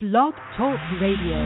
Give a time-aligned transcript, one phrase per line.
[0.00, 1.42] Blog Talk Radio.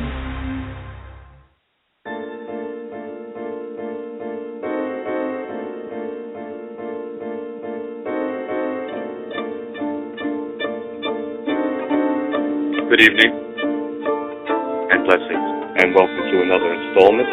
[12.90, 13.32] Good evening
[14.92, 15.48] and blessings,
[15.80, 17.24] and welcome to another installment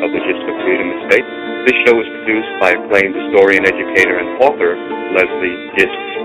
[0.00, 1.28] of the Gist of Freedom Estate.
[1.68, 4.80] This show is produced by acclaimed historian, educator, and author
[5.12, 6.11] Leslie Gist,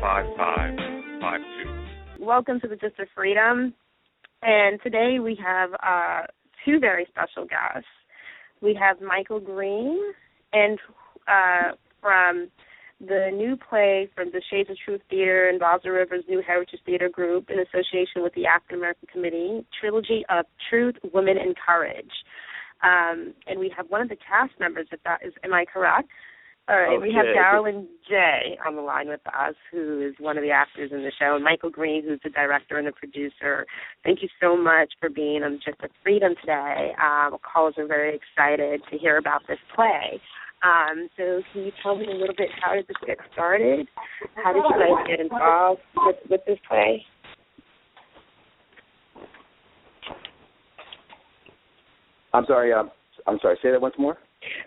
[0.00, 2.24] 5552.
[2.24, 3.74] Welcome to the Gist of Freedom.
[4.42, 6.22] And today we have uh,
[6.64, 7.88] two very special guests.
[8.60, 10.12] We have Michael Green
[10.52, 10.78] and
[11.26, 12.48] uh, from
[13.00, 17.08] the new play from the Shades of Truth Theater and Voza Rivers New Heritage Theater
[17.08, 22.12] Group in association with the African American Committee, Trilogy of Truth, Women, and Courage.
[22.82, 26.08] Um, and we have one of the cast members, if that is, am I correct?
[26.68, 27.38] All right, we have Okay.
[27.38, 31.12] Daralyn Jay on the line with us, who is one of the actors in the
[31.16, 33.64] show, and Michael Green, who's the director and the producer.
[34.02, 36.92] Thank you so much for being on Gist of Freedom today.
[37.00, 40.20] Um, callers are very excited to hear about this play.
[40.64, 43.86] Um, so can you tell me a little bit how did this get started?
[44.34, 47.04] How did you guys get involved with, with this play?
[52.34, 52.72] I'm sorry.
[52.72, 52.90] Um,
[53.28, 53.56] I'm sorry.
[53.62, 54.18] Say that once more.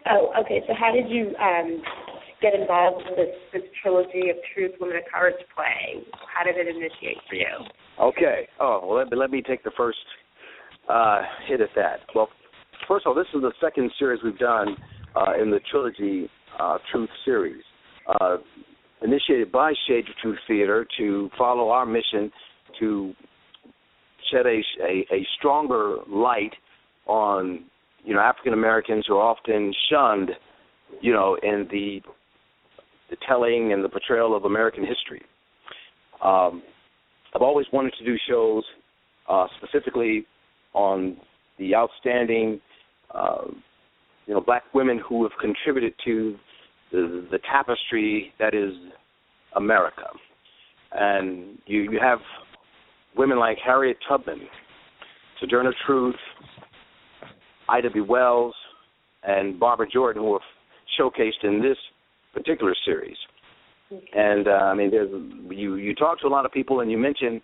[0.07, 0.61] Oh, okay.
[0.67, 1.81] So how did you um,
[2.41, 6.03] get involved with this, this trilogy of Truth, Women of Courage play?
[6.33, 7.47] How did it initiate for you?
[8.01, 8.47] Okay.
[8.59, 9.97] Oh, well, let, me- let me take the first
[10.89, 11.99] uh, hit at that.
[12.15, 12.29] Well,
[12.87, 14.75] first of all, this is the second series we've done
[15.15, 17.63] uh, in the trilogy uh, Truth series,
[18.19, 18.37] uh,
[19.01, 22.31] initiated by Shades of Truth Theater to follow our mission
[22.79, 23.13] to
[24.31, 26.51] shed a, a, a stronger light
[27.07, 27.65] on
[28.03, 30.31] you know African Americans who are often shunned,
[31.01, 32.01] you know, in the
[33.09, 35.21] the telling and the portrayal of American history.
[36.23, 36.61] Um,
[37.33, 38.63] I've always wanted to do shows
[39.27, 40.25] uh, specifically
[40.73, 41.17] on
[41.57, 42.59] the outstanding,
[43.13, 43.45] uh,
[44.25, 46.35] you know, black women who have contributed to
[46.91, 48.73] the, the tapestry that is
[49.55, 50.07] America.
[50.91, 52.19] And you, you have
[53.15, 54.41] women like Harriet Tubman,
[55.39, 56.15] Sojourner Truth,
[57.69, 58.01] Ida B.
[58.01, 58.55] Wells,
[59.23, 60.39] and Barbara Jordan, who are
[60.99, 61.77] showcased in this
[62.33, 63.17] particular series.
[64.13, 65.09] And uh, I mean, there's
[65.49, 67.41] you you talk to a lot of people, and you mention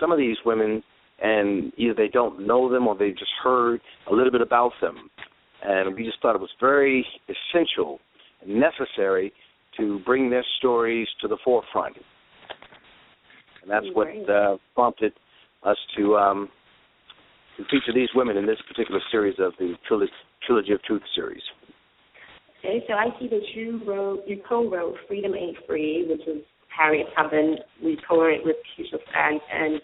[0.00, 0.82] some of these women,
[1.22, 3.80] and either they don't know them or they just heard
[4.10, 5.08] a little bit about them.
[5.62, 8.00] And we just thought it was very essential
[8.42, 9.32] and necessary
[9.78, 11.96] to bring their stories to the forefront.
[13.62, 15.12] And that's what uh, prompted
[15.62, 16.48] us to um,
[17.56, 20.06] to feature these women in this particular series of the Tril-
[20.46, 21.42] Trilogy of Truth series.
[22.60, 26.42] Okay, so I see that you wrote, you co-wrote Freedom Ain't Free, which is
[26.76, 27.56] Harriet Tubman.
[27.82, 29.80] We co-wrote it with Keisha Spence, and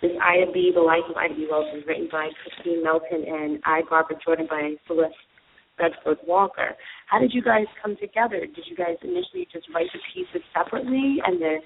[0.00, 1.46] this Ida B, The Life of Ida B.
[1.50, 5.14] Wells, was written by Christine Melton and I, Barbara Jordan, by Celeste
[5.76, 6.76] Bedford Walker.
[7.08, 8.40] How did you guys come together?
[8.40, 11.58] Did you guys initially just write the pieces separately, and then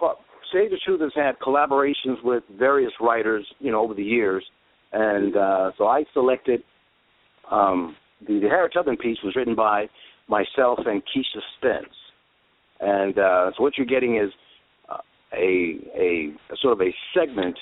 [0.00, 0.18] Well,
[0.52, 4.44] Shades of Truth has had collaborations with various writers, you know, over the years,
[4.92, 6.62] and uh, so I selected
[7.50, 7.96] um,
[8.26, 9.88] the, the Harriet Tubman piece was written by
[10.28, 11.94] myself and Keisha Spence,
[12.80, 14.30] and uh, so what you're getting is
[14.88, 14.98] uh,
[15.32, 17.58] a, a a sort of a segment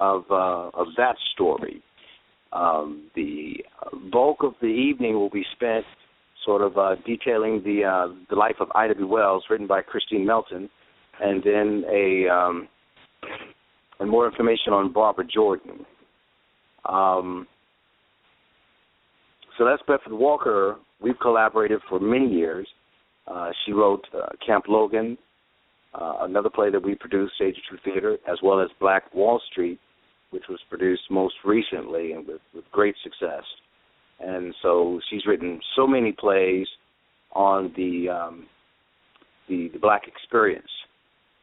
[0.00, 1.82] of uh, of that story.
[2.52, 3.64] Um, the
[4.10, 5.84] bulk of the evening will be spent
[6.44, 9.02] sort of uh, detailing the uh, the life of Ida B.
[9.02, 10.70] Wells, written by Christine Melton,
[11.20, 12.68] and then a um,
[13.98, 15.84] and more information on Barbara Jordan.
[16.88, 17.46] Um,
[19.56, 22.66] Celeste Bedford Walker, we've collaborated for many years.
[23.26, 25.16] Uh, she wrote uh, Camp Logan,
[25.94, 29.80] uh, another play that we produced, of Truth Theater, as well as Black Wall Street,
[30.30, 33.42] which was produced most recently and with, with great success.
[34.20, 36.66] And so she's written so many plays
[37.32, 38.46] on the um,
[39.48, 40.66] the, the black experience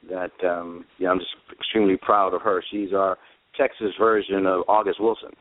[0.09, 2.63] that um, yeah, I'm just extremely proud of her.
[2.71, 3.17] She's our
[3.57, 5.31] Texas version of August Wilson.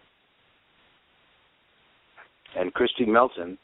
[2.57, 3.57] And Christy Melton,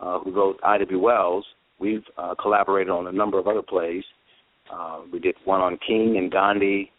[0.00, 0.96] uh, who wrote Ida B.
[0.96, 1.44] Wells,
[1.78, 4.04] we've uh, collaborated on a number of other plays.
[4.72, 6.90] Uh, we did one on King and Gandhi,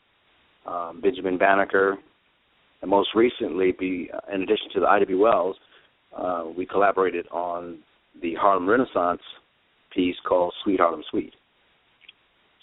[0.67, 1.97] um, Benjamin Banneker,
[2.81, 5.15] and most recently, be, uh, in addition to the Ida B.
[5.15, 5.55] Wells,
[6.15, 7.79] uh, we collaborated on
[8.21, 9.21] the Harlem Renaissance
[9.93, 11.33] piece called Sweet Harlem Suite.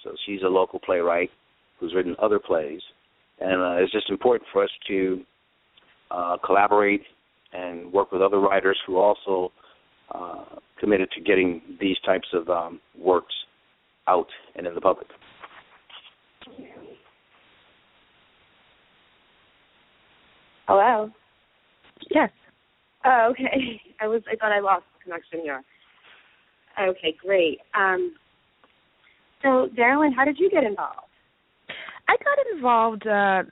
[0.05, 1.31] So she's a local playwright
[1.79, 2.81] who's written other plays,
[3.41, 5.23] and uh, it's just important for us to
[6.11, 7.03] uh, collaborate
[7.53, 9.53] and work with other writers who also
[10.15, 10.45] uh,
[10.79, 13.35] committed to getting these types of um, works
[14.07, 15.07] out and in the public.
[20.67, 21.11] Hello.
[22.11, 22.31] Yes.
[23.05, 23.81] Oh, okay.
[24.01, 24.23] I was.
[24.31, 25.63] I thought I lost connection here.
[26.81, 27.59] Okay, great.
[27.75, 28.15] Um,
[29.43, 31.08] so, Daralyn, how did you get involved?
[32.09, 33.07] I got involved.
[33.07, 33.43] Uh,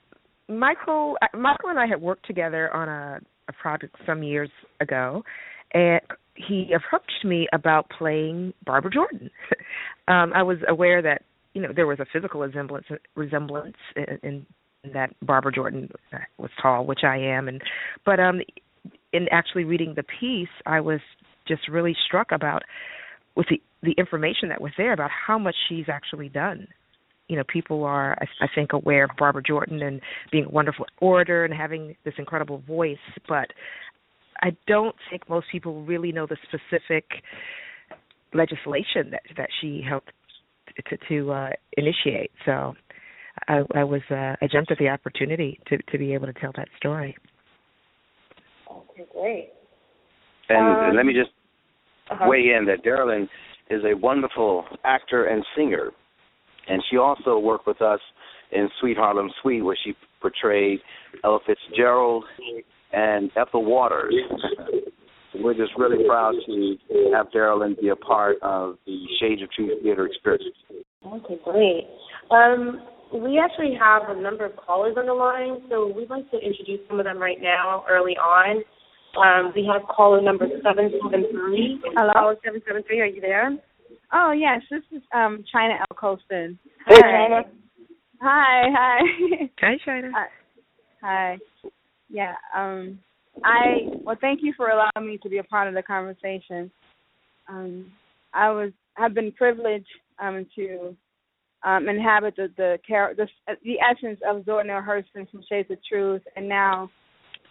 [0.48, 4.50] Michael, uh, Michael and I had worked together on a, a project some years
[4.80, 5.22] ago,
[5.74, 6.00] and
[6.34, 9.30] he approached me about playing Barbara Jordan.
[10.08, 11.22] um, I was aware that
[11.54, 14.46] you know there was a physical resemblance resemblance in, in
[14.92, 15.90] that Barbara Jordan
[16.38, 17.60] was tall, which I am, and
[18.04, 18.40] but um,
[19.12, 21.00] in actually reading the piece, I was
[21.48, 22.62] just really struck about
[23.34, 26.68] with the the information that was there about how much she's actually done.
[27.28, 30.00] You know, people are, I, I think, aware of Barbara Jordan and
[30.30, 32.96] being a wonderful orator and having this incredible voice,
[33.28, 33.48] but
[34.42, 37.04] I don't think most people really know the specific
[38.34, 40.12] legislation that that she helped
[40.90, 42.30] to, to uh, initiate.
[42.44, 42.74] So
[43.48, 46.52] I, I was uh, I jumped at the opportunity to to be able to tell
[46.56, 47.16] that story.
[48.70, 49.48] Okay, great.
[50.48, 51.30] And, Um, let me just
[52.10, 52.26] Uh-huh.
[52.28, 53.28] weigh in that Daralyn
[53.68, 55.90] is a wonderful actor and singer,
[56.68, 58.00] and she also worked with us
[58.52, 60.80] in Sweet Harlem Suite, where she portrayed
[61.24, 62.24] Ella Fitzgerald
[62.92, 64.14] and Ethel Waters.
[65.34, 66.76] We're just really proud to
[67.12, 70.44] have Daralyn be a part of the Shades of Truth Theater experience.
[71.04, 71.84] Okay, great.
[72.30, 76.38] Um, we actually have a number of callers on the line, so we'd like to
[76.38, 78.62] introduce some of them right now, early on.
[79.16, 81.80] Um, we have caller number seven seven three.
[81.94, 82.12] Hello?
[82.12, 83.00] Caller seven seven three.
[83.00, 83.50] Are you there?
[84.12, 85.96] Oh yes, this is um China L.
[85.96, 86.58] Colston.
[86.86, 87.00] Hey, Hi.
[87.00, 87.42] China.
[88.20, 89.00] Hi, hi.
[89.60, 90.10] Hi, China.
[90.14, 90.26] Hi.
[91.02, 91.38] Hi.
[92.08, 92.98] Yeah, um
[93.44, 96.70] I well thank you for allowing me to be a part of the conversation.
[97.48, 97.92] Um
[98.32, 99.86] I was have been privileged
[100.18, 100.96] um to
[101.64, 103.26] um inhabit the the char- the,
[103.64, 106.90] the essence of Zora Hurston from Shades of Truth and now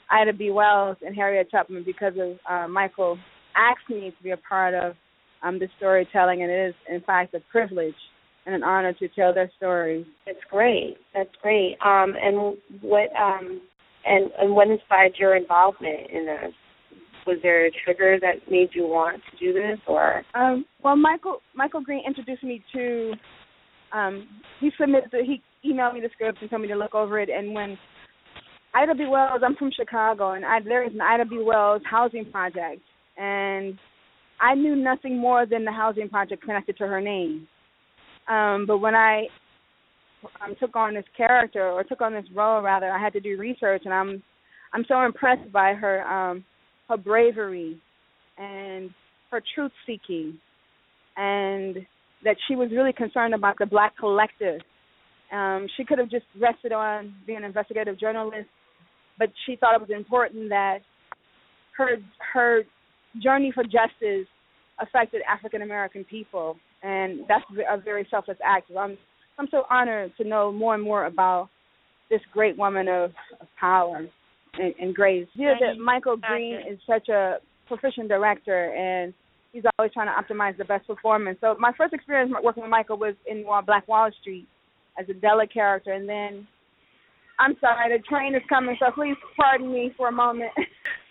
[0.10, 0.52] Ida B.
[0.52, 3.18] Wells and Harriet Tubman because of uh, Michael
[3.56, 4.96] asked me to be a part of
[5.43, 7.95] um, the storytelling, and it is in fact a privilege
[8.45, 10.05] and an honor to tell their stories.
[10.25, 10.97] That's great.
[11.13, 11.77] That's great.
[11.83, 13.61] Um, and what um,
[14.05, 16.53] and and what inspired your involvement in this?
[17.27, 21.41] Was there a trigger that made you want to do this, or Um, well, Michael
[21.55, 23.13] Michael Green introduced me to.
[23.93, 24.27] Um,
[24.59, 27.29] he submitted the, he emailed me the script and told me to look over it.
[27.29, 27.77] And when
[28.75, 29.05] Ida B.
[29.07, 31.39] Wells, I'm from Chicago, and I, there is an Ida B.
[31.41, 32.81] Wells housing project,
[33.18, 33.77] and
[34.39, 37.47] I knew nothing more than the housing project connected to her name.
[38.27, 39.27] Um, but when I
[40.44, 43.37] um, took on this character or took on this role, rather, I had to do
[43.37, 44.23] research, and I'm
[44.73, 46.44] I'm so impressed by her um,
[46.89, 47.80] her bravery
[48.37, 48.89] and
[49.31, 50.39] her truth seeking,
[51.15, 51.77] and
[52.23, 54.61] that she was really concerned about the black collective.
[55.31, 58.49] Um, she could have just rested on being an investigative journalist,
[59.18, 60.80] but she thought it was important that
[61.77, 61.97] her
[62.33, 62.63] her
[63.22, 64.28] journey for justice
[64.80, 68.69] affected African American people, and that's a very selfless act.
[68.78, 68.98] I'm
[69.38, 71.50] I'm so honored to know more and more about
[72.10, 74.07] this great woman of, of power
[74.60, 75.28] and, and grace.
[75.34, 79.14] You know that Michael Green is such a proficient director, and
[79.52, 81.38] he's always trying to optimize the best performance.
[81.42, 84.48] So my first experience working with Michael was in Black Wall Street
[85.00, 86.48] as a Della character, and then
[87.40, 90.52] I'm sorry, the train is coming, so please pardon me for a moment.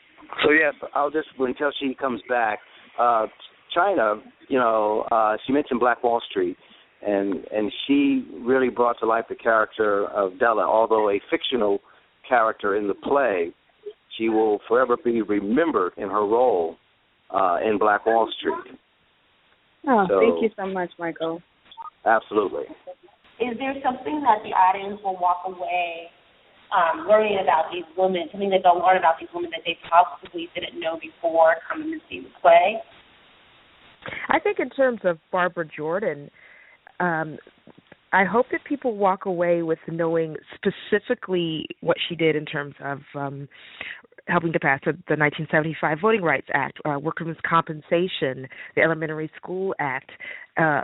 [0.45, 2.59] So yes, I'll just until she comes back.
[2.99, 3.27] Uh,
[3.75, 4.17] China,
[4.49, 6.57] you know, uh, she mentioned Black Wall Street,
[7.07, 10.65] and and she really brought to life the character of Della.
[10.65, 11.81] Although a fictional
[12.29, 13.53] character in the play,
[14.17, 16.77] she will forever be remembered in her role
[17.31, 18.77] uh, in Black Wall Street.
[19.89, 21.43] oh, So- thank you so much, Michael.
[22.07, 22.65] Absolutely.
[23.41, 26.11] is there something that the audience will walk away
[26.75, 30.49] um, learning about these women, something that they'll learn about these women that they possibly
[30.55, 32.83] didn't know before coming to see the play?
[34.29, 36.31] I think in terms of Barbara Jordan,
[37.01, 37.39] um,
[38.13, 43.01] I hope that people walk away with knowing specifically what she did in terms of
[43.15, 43.49] um,
[44.27, 49.75] helping to pass the, the 1975 Voting Rights Act, uh, workers' compensation, the Elementary School
[49.79, 50.11] Act.
[50.57, 50.83] Uh,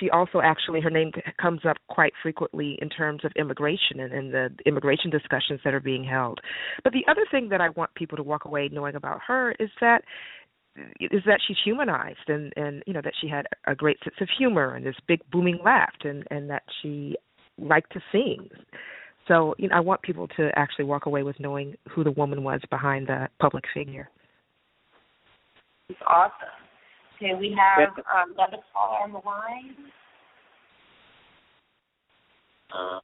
[0.00, 4.32] she also actually her name comes up quite frequently in terms of immigration and, and
[4.32, 6.40] the immigration discussions that are being held.
[6.82, 9.70] But the other thing that I want people to walk away knowing about her is
[9.80, 10.02] that
[11.00, 14.28] is that she's humanized and and you know that she had a great sense of
[14.38, 17.14] humor and this big booming laugh and and that she
[17.58, 18.48] liked to sing
[19.28, 22.42] so, you know, I want people to actually walk away with knowing who the woman
[22.42, 24.08] was behind the public figure.
[25.88, 26.32] It's awesome.
[27.16, 29.76] Okay, we have um, another caller on the line.
[32.74, 32.98] Uh,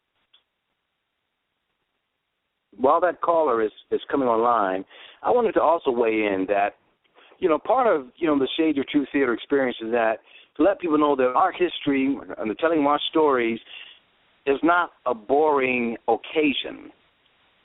[2.76, 4.84] while that caller is is coming online,
[5.22, 6.70] I wanted to also weigh in that,
[7.38, 10.18] you know, part of you know the Shades of Truth Theater experience is that
[10.56, 13.60] to let people know that our history and the telling of our stories
[14.46, 16.90] is not a boring occasion.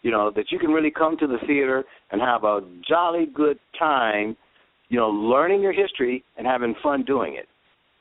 [0.02, 3.58] You know, that you can really come to the theater and have a jolly good
[3.80, 4.36] time,
[4.90, 7.48] you know, learning your history and having fun doing it.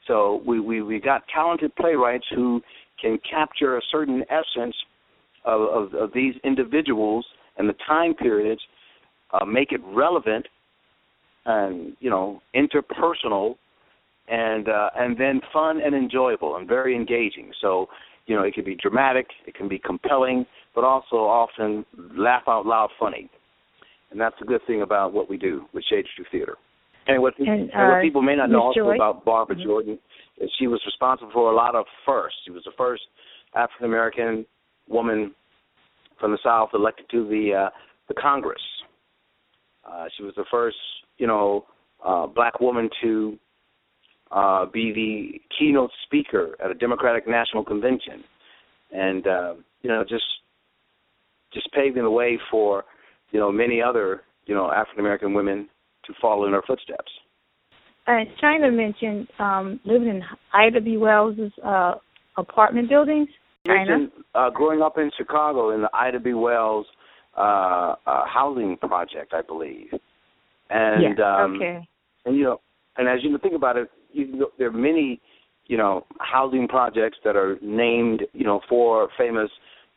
[0.09, 2.61] So we we we got talented playwrights who
[3.01, 4.75] can capture a certain essence
[5.45, 7.25] of of, of these individuals
[7.59, 8.61] and the time periods,
[9.33, 10.47] uh, make it relevant
[11.47, 13.57] and you know interpersonal,
[14.29, 17.53] and uh, and then fun and enjoyable and very engaging.
[17.61, 17.87] So
[18.27, 21.85] you know, it can be dramatic, it can be compelling, but also often
[22.17, 23.29] laugh out loud funny.
[24.11, 26.57] And that's a good thing about what we do with Shade True Theater.
[27.07, 28.95] And what, and, and what uh, people may not know also Joy?
[28.95, 29.65] about Barbara mm-hmm.
[29.65, 29.99] Jordan
[30.39, 32.39] is she was responsible for a lot of firsts.
[32.45, 33.03] She was the first
[33.55, 34.47] African American
[34.89, 35.35] woman
[36.21, 37.71] from the South elected to the uh,
[38.09, 38.63] the Congress.
[39.85, 40.77] Uh, she was the first,
[41.19, 41.65] you know,
[42.07, 43.37] uh, black woman to
[44.31, 48.25] uh, be the keynote speaker at a Democratic National Convention,
[48.93, 50.25] and uh, you know just
[51.53, 52.85] just paving the way for
[53.31, 55.69] you know many other you know African American women
[56.07, 57.11] to follow in her footsteps.
[58.07, 60.97] Uh, China mentioned um, living in Ida B.
[60.97, 61.95] Wells's uh,
[62.37, 63.29] apartment buildings.
[63.65, 66.33] China, uh, growing up in Chicago in the Ida B.
[66.35, 66.87] Wells
[67.37, 69.89] uh, uh, housing project, I believe.
[70.71, 71.45] And yeah.
[71.45, 71.89] um, okay.
[72.25, 72.61] And you know,
[72.97, 75.21] and as you think about it, you, there are many,
[75.67, 79.51] you know, housing projects that are named, you know, for famous,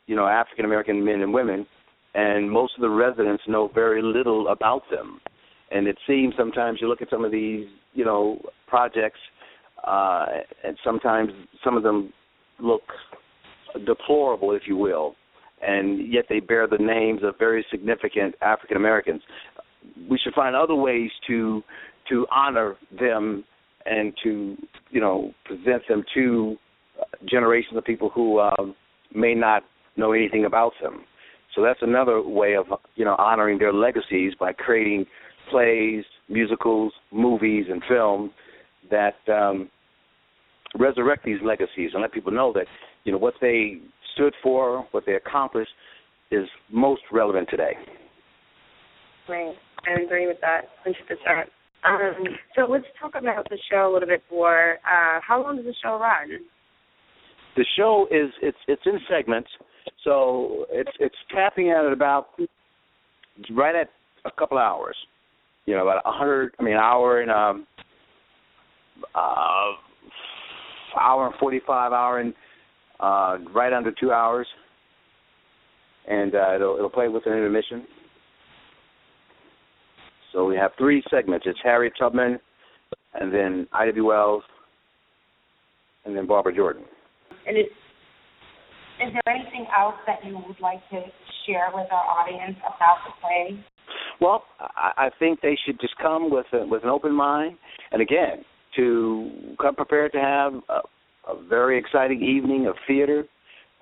[0.08, 1.66] you know, African American men and women,
[2.14, 5.20] and most of the residents know very little about them.
[5.72, 9.20] And it seems sometimes you look at some of these, you know, projects,
[9.86, 10.26] uh,
[10.64, 11.32] and sometimes
[11.64, 12.14] some of them
[12.60, 12.84] look
[13.86, 15.16] deplorable, if you will,
[15.62, 19.22] and yet they bear the names of very significant African Americans.
[20.10, 21.64] We should find other ways to
[22.10, 23.44] to honor them
[23.86, 24.58] and to
[24.90, 26.58] you know present them to
[27.30, 28.76] generations of people who um,
[29.14, 29.64] may not
[29.98, 31.04] know anything about them.
[31.56, 32.66] So that's another way of
[32.96, 35.06] you know honoring their legacies by creating
[35.50, 38.32] plays, musicals, movies, and films
[38.90, 39.70] that um,
[40.78, 42.66] resurrect these legacies and let people know that
[43.04, 43.80] you know what they
[44.14, 45.72] stood for, what they accomplished,
[46.32, 47.74] is most relevant today.
[49.28, 49.56] Right,
[49.88, 51.50] I agree with that, hundred percent.
[51.88, 52.24] Um,
[52.56, 54.74] so let's talk about the show a little bit more.
[54.84, 56.30] Uh, how long does the show run?
[57.56, 59.50] The show is it's it's in segments,
[60.04, 62.28] so it's it's tapping out at about
[63.52, 63.90] right at
[64.26, 64.96] a couple hours.
[65.66, 66.54] You know, about a hundred.
[66.60, 67.68] I mean, an hour and um,
[69.14, 69.72] uh,
[71.00, 72.34] hour and forty-five, hour and
[73.00, 74.48] uh, right under two hours,
[76.08, 77.86] and uh, it'll it'll play with an intermission.
[80.36, 81.46] So we have three segments.
[81.48, 82.38] It's Harriet Tubman,
[83.14, 84.02] and then Ida B.
[84.02, 84.44] Wells,
[86.04, 86.84] and then Barbara Jordan.
[87.48, 87.66] And is,
[89.00, 91.02] is there anything else that you would like to
[91.48, 93.66] share with our audience about the play?
[94.20, 97.58] Well, I, I think they should just come with a, with an open mind,
[97.94, 98.44] and again,
[98.76, 103.24] to come prepared to have a, a very exciting evening of theater,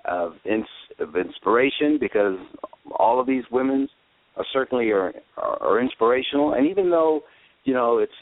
[0.04, 0.66] of, ins,
[1.00, 2.38] of inspiration, because
[2.92, 3.88] all of these women
[4.36, 6.54] are certainly are, are, are inspirational.
[6.54, 7.22] And even though
[7.64, 8.12] you know it's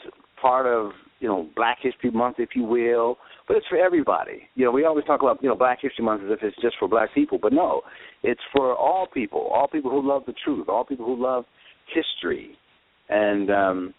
[0.41, 3.17] part of you know Black History Month, if you will,
[3.47, 4.43] but it's for everybody.
[4.55, 6.75] You know, we always talk about you know Black History Month as if it's just
[6.79, 7.81] for Black people, but no,
[8.23, 11.45] it's for all people, all people who love the truth, all people who love
[11.93, 12.57] history,
[13.09, 13.93] and um,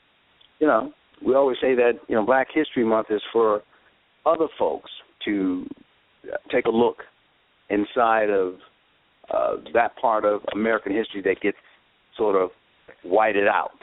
[0.61, 0.93] you know,
[1.27, 3.63] we always say that you know Black History Month is for
[4.27, 4.91] other folks
[5.25, 5.67] to
[6.53, 6.99] take a look
[7.71, 8.55] inside of
[9.33, 11.57] uh, that part of American history that gets
[12.17, 12.51] sort of
[13.03, 13.79] white it out.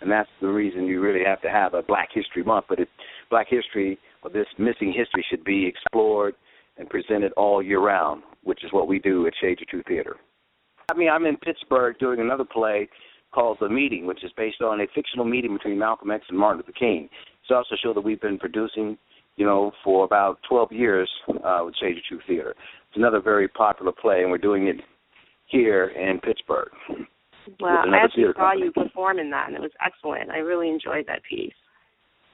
[0.00, 2.66] And that's the reason you really have to have a Black History Month.
[2.68, 2.88] But it,
[3.30, 6.34] Black history or this missing history should be explored
[6.76, 10.16] and presented all year round, which is what we do at Shades of Truth Theater.
[10.90, 12.88] I mean, I'm in Pittsburgh doing another play
[13.32, 16.58] called The Meeting, which is based on a fictional meeting between Malcolm X and Martin
[16.58, 17.08] Luther King.
[17.42, 18.96] It's also a show that we've been producing,
[19.36, 21.10] you know, for about 12 years
[21.44, 22.50] uh, with Shades of Truth Theater.
[22.88, 24.76] It's another very popular play, and we're doing it
[25.46, 26.70] here in Pittsburgh.
[27.60, 30.30] Wow, I actually saw you perform in that, and it was excellent.
[30.30, 31.52] I really enjoyed that piece.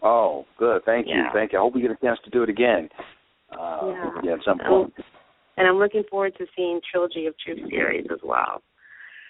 [0.03, 0.83] Oh, good.
[0.85, 1.25] Thank you.
[1.33, 1.59] Thank you.
[1.59, 2.89] I hope we get a chance to do it again.
[3.59, 4.11] Uh, Yeah.
[4.23, 4.93] yeah, at some point.
[5.57, 8.63] And I'm looking forward to seeing Trilogy of Truth series as well.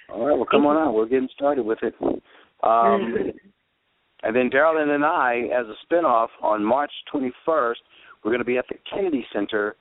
[0.08, 0.94] All right, well, come on out.
[0.94, 1.94] We're getting started with it.
[2.00, 2.20] Um,
[4.22, 7.74] and then Daralyn and I, as a spinoff, on March 21st,
[8.22, 9.76] we're going to be at the Kennedy Center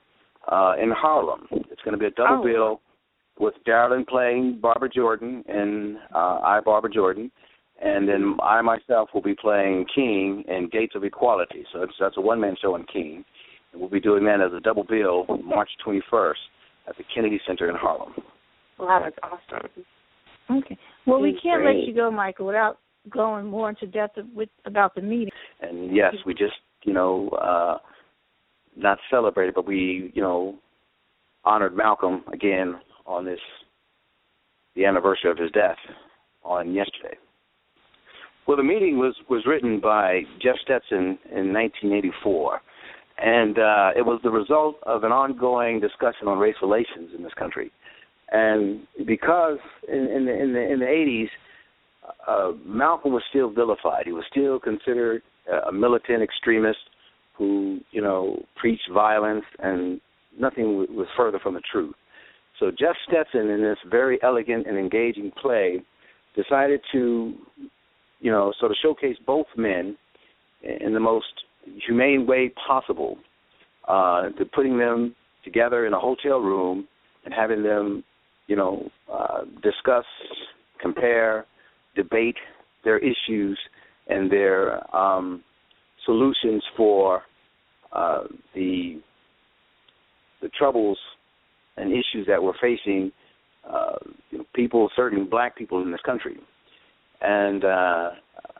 [0.48, 1.46] uh, in Harlem.
[1.50, 2.44] It's going to be a double Oh.
[2.44, 2.80] bill
[3.38, 7.30] with Daralyn playing Barbara Jordan and uh, I, Barbara Jordan,
[7.82, 11.64] and then I myself will be playing King in Gates of Equality.
[11.72, 13.24] So that's a one-man show in King.
[13.72, 16.34] And we'll be doing that as a double bill March 21st
[16.88, 18.12] at the Kennedy Center in Harlem.
[18.78, 19.68] Wow, that's awesome.
[20.50, 20.78] Okay.
[21.06, 21.78] Well, we can't great.
[21.78, 22.78] let you go, Michael, without
[23.10, 25.30] going more into depth of, with about the meeting.
[25.60, 27.78] And yes, we just, you know, uh
[28.76, 30.56] not celebrated, but we, you know,
[31.44, 33.40] honored Malcolm again on this
[34.76, 35.76] the anniversary of his death
[36.42, 37.16] on yesterday.
[38.46, 42.60] Well, the meeting was was written by Jeff Stetson in 1984,
[43.18, 47.32] and uh, it was the result of an ongoing discussion on race relations in this
[47.38, 47.70] country.
[48.32, 49.58] And because
[49.88, 51.28] in, in the in the in the 80s,
[52.26, 54.04] uh, Malcolm was still vilified.
[54.06, 55.22] He was still considered
[55.68, 56.78] a militant extremist
[57.36, 60.00] who, you know, preached violence, and
[60.38, 61.94] nothing was further from the truth.
[62.60, 65.80] So Jeff Stetson, in this very elegant and engaging play,
[66.36, 67.34] decided to,
[68.20, 69.96] you know, sort of showcase both men
[70.62, 71.26] in the most
[71.86, 73.18] humane way possible,
[73.88, 76.86] uh, to putting them together in a hotel room
[77.24, 78.04] and having them,
[78.46, 80.04] you know, uh, discuss,
[80.80, 81.46] compare,
[81.96, 82.36] debate
[82.84, 83.58] their issues
[84.08, 85.42] and their um,
[86.04, 87.22] solutions for
[87.92, 88.24] uh,
[88.54, 89.00] the
[90.42, 90.98] the troubles
[91.76, 93.12] and issues that we're facing
[93.68, 93.96] uh,
[94.30, 96.36] you know, people, certain black people in this country.
[97.20, 98.10] And uh,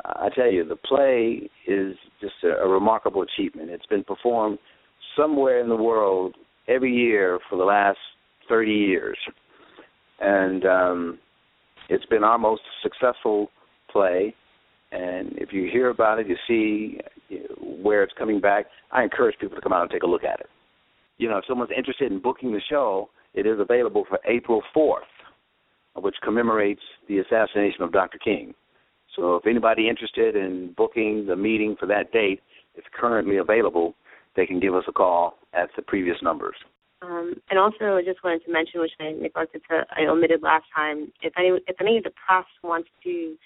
[0.05, 3.71] I tell you, the play is just a, a remarkable achievement.
[3.71, 4.59] It's been performed
[5.17, 6.35] somewhere in the world
[6.69, 7.99] every year for the last
[8.49, 9.19] 30 years.
[10.21, 11.19] And um,
[11.89, 13.51] it's been our most successful
[13.91, 14.35] play.
[14.93, 17.01] And if you hear about it, you see
[17.61, 18.67] where it's coming back.
[18.93, 20.47] I encourage people to come out and take a look at it.
[21.19, 25.01] You know, if someone's interested in booking the show, it is available for April 4th,
[25.97, 28.19] which commemorates the assassination of Dr.
[28.19, 28.55] King.
[29.17, 32.41] So if anybody interested in booking the meeting for that date,
[32.75, 33.95] it's currently available.
[34.35, 36.57] They can give us a call at the previous numbers.
[37.03, 40.65] Um, and also, I just wanted to mention, which I neglected to, I omitted last
[40.75, 41.13] time.
[41.23, 43.37] If any, if any of the press wants to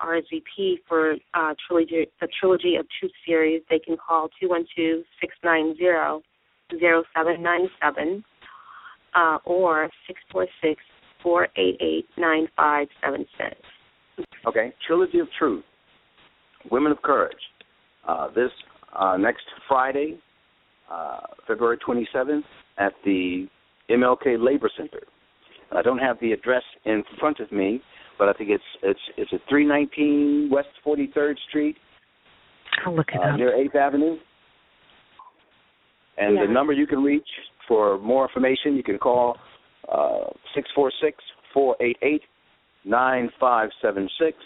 [0.00, 5.02] RSVP for uh, trilogy, the trilogy of truth series, they can call two one two
[5.20, 6.22] six nine zero
[6.78, 8.24] zero seven nine seven
[9.14, 10.80] uh, or six four six
[11.22, 13.56] four eight eight nine five seven six.
[14.46, 15.64] Okay, Trilogy of Truth,
[16.70, 17.32] Women of Courage.
[18.06, 18.50] Uh, this
[18.98, 20.18] uh, next Friday,
[20.90, 22.42] uh, February 27th,
[22.78, 23.46] at the
[23.90, 25.00] MLK Labor Center.
[25.72, 27.80] I don't have the address in front of me,
[28.18, 31.76] but I think it's it's it's at 319 West 43rd Street,
[32.84, 33.38] I'll look it uh, up.
[33.38, 34.16] near 8th Avenue.
[36.20, 36.46] And Yeah.
[36.46, 37.28] the number you can reach
[37.66, 39.38] for more information, you can call
[39.88, 41.16] uh, six four six
[41.52, 42.22] four eight eight
[42.84, 44.36] nine five seven six.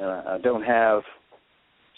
[0.00, 1.02] I don't have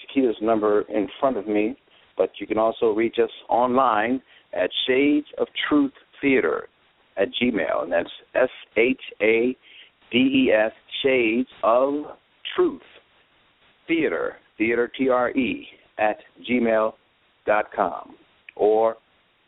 [0.01, 1.77] Chiquita's number in front of me,
[2.17, 4.21] but you can also reach us online
[4.53, 6.69] at Shades of Truth Theater
[7.17, 9.57] at Gmail, and that's S H A
[10.13, 12.05] D E S Shades of
[12.55, 12.83] Truth
[13.89, 15.67] Theater Theater T R E
[15.99, 16.93] at gmail
[17.75, 18.15] com
[18.57, 18.97] or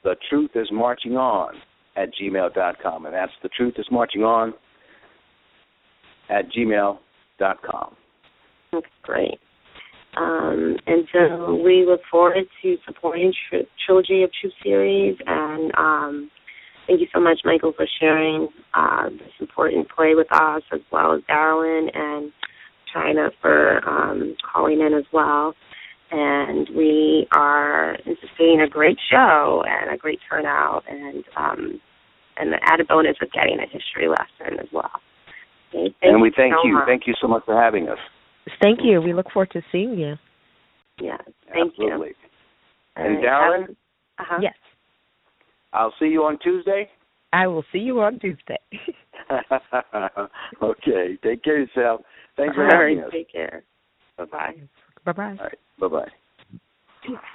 [0.04, 1.54] the truth is marching on
[1.96, 4.54] at gmail dot com and that's the truth is marching on
[6.30, 6.98] at gmail
[7.38, 7.94] dot com.
[8.72, 9.38] That's great.
[10.16, 15.16] Um, and so we look forward to supporting Tr- Trilogy of Truth series.
[15.26, 16.30] And um,
[16.86, 21.14] thank you so much, Michael, for sharing uh, this important play with us, as well
[21.14, 22.32] as Daralyn and
[22.92, 25.54] China for um, calling in as well.
[26.10, 30.84] And we are anticipating a great show and a great turnout.
[30.88, 31.80] And um,
[32.38, 34.90] and the added bonus of getting a history lesson as well.
[35.74, 36.74] Okay, thank and we thank so you.
[36.74, 36.86] Much.
[36.86, 37.98] Thank you so much for having us.
[38.62, 39.00] Thank you.
[39.02, 40.14] We look forward to seeing you.
[41.00, 41.18] Yeah,
[41.52, 42.08] thank Absolutely.
[42.08, 42.14] you.
[42.96, 43.76] And All right, Darren,
[44.18, 44.38] uh-huh.
[44.42, 44.54] Yes.
[45.72, 46.88] I'll see you on Tuesday.
[47.32, 48.58] I will see you on Tuesday.
[50.62, 51.18] okay.
[51.22, 52.00] Take care of yourself.
[52.36, 53.12] Thanks for All having right, us.
[53.12, 53.64] take care.
[54.16, 54.54] Bye bye.
[55.08, 55.40] Bye bye.
[55.40, 55.58] All right.
[55.80, 57.28] Bye bye.